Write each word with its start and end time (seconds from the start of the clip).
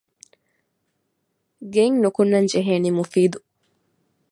ގެއިން 1.73 1.99
ނުކުންނަން 2.03 2.49
ޖެހޭނީ 2.53 2.89
މުފީދު 2.97 3.39